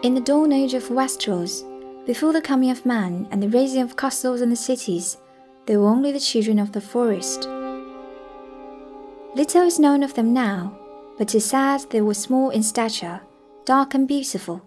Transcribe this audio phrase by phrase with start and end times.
[0.00, 1.64] In the dawn age of Westeros,
[2.06, 5.16] before the coming of man and the raising of castles and the cities,
[5.66, 7.48] there were only the children of the forest.
[9.34, 10.78] Little is known of them now,
[11.18, 13.20] but it is said they were small in stature,
[13.64, 14.62] dark and beautiful,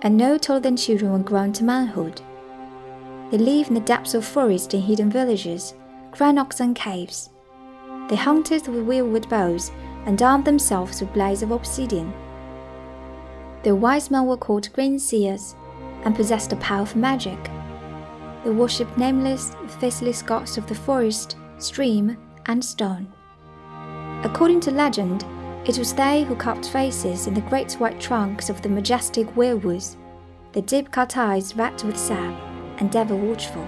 [0.00, 2.22] and no taller than children when grown to manhood.
[3.30, 5.74] They live in the depths of forest in hidden villages,
[6.10, 7.28] crannogs and caves.
[8.08, 9.70] They hunted with weirwood bows
[10.06, 12.14] and armed themselves with blades of obsidian.
[13.64, 15.56] The wise men were called green seers
[16.04, 17.38] and possessed the power of magic.
[18.44, 23.10] They worshipped nameless, faceless gods of the forest, stream, and stone.
[24.22, 25.24] According to legend,
[25.64, 29.96] it was they who carved faces in the great white trunks of the majestic weirwoods,
[30.52, 32.38] their deep cut eyes red with sap
[32.80, 33.66] and ever watchful.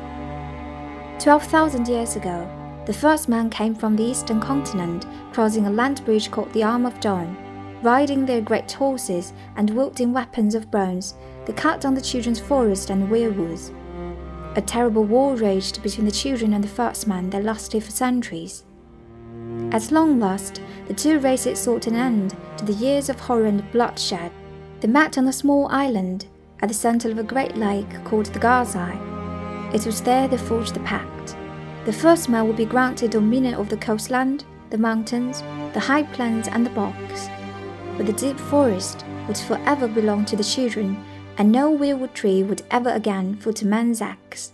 [1.19, 2.47] Twelve thousand years ago,
[2.85, 6.85] the first man came from the eastern continent, crossing a land bridge called the Arm
[6.85, 7.46] of Dorne
[7.87, 12.91] riding their great horses and wielding weapons of bronze, they cut down the children's forest
[12.91, 13.73] and weirwoods.
[14.57, 18.65] A terrible war raged between the children and the first man that lasted for centuries.
[19.71, 23.71] At long last, the two races sought an end to the years of horror and
[23.71, 24.33] bloodshed.
[24.81, 26.27] They met on a small island
[26.63, 28.99] at the center of a great lake called the God's Eye.
[29.73, 31.37] It was there they forged the pact.
[31.85, 35.43] The first man would be granted dominion of the coastland, the mountains,
[35.73, 37.29] the high plains, and the bogs
[37.97, 41.03] but the deep forest would forever belong to the children,
[41.39, 44.53] and no weirwood tree would ever again foot man's axe.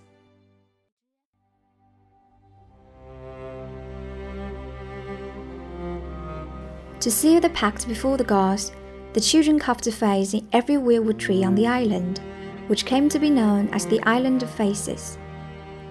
[7.00, 8.70] To seal the pact before the gods,
[9.12, 12.20] the children carved a face in every weirwood tree on the island,
[12.68, 15.18] which came to be known as the Island of Faces.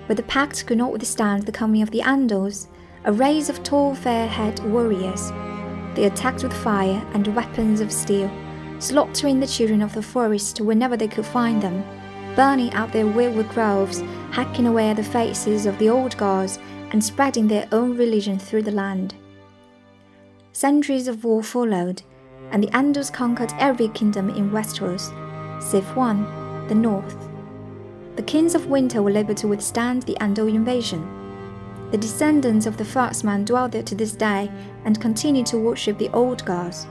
[0.08, 2.68] But the pact could not withstand the coming of the Andals,
[3.04, 5.32] a race of tall, fair-haired warriors
[5.96, 8.32] they attacked with fire and weapons of steel,
[8.80, 11.84] slaughtering the children of the forest whenever they could find them,
[12.36, 16.60] burning out their weirwood groves, hacking away at the faces of the old gods,
[16.92, 19.16] and spreading their own religion through the land.
[20.52, 22.02] Centuries of war followed,
[22.52, 25.12] and the Andals conquered every kingdom in Westeros,
[25.62, 26.24] save one,
[26.68, 27.30] the North.
[28.16, 31.21] The kings of winter were able to withstand the Andal invasion.
[31.92, 34.50] The descendants of the first man dwell there to this day
[34.86, 36.88] and continue to worship the old gods.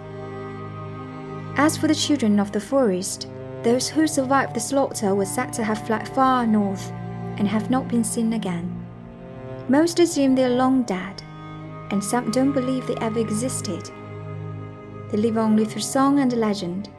[1.57, 3.27] As for the children of the forest,
[3.63, 6.91] those who survived the slaughter were said to have fled far north
[7.39, 8.77] and have not been seen again.
[9.69, 11.23] Most assume they are long dead,
[11.91, 13.91] and some don't believe they ever existed.
[15.11, 16.91] They live only through song and legend,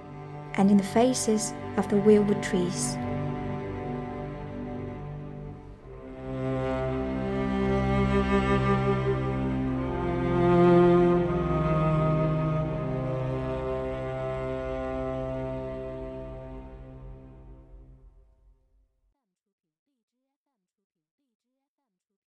[0.56, 2.97] and in the faces of the weirwood trees.